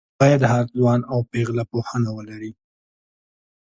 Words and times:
باید 0.19 0.41
هر 0.51 0.65
ځوان 0.77 0.99
او 1.11 1.19
پېغله 1.31 1.63
پوهنه 1.71 2.09
ولري 2.17 2.51